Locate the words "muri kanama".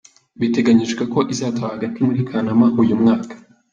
2.07-2.65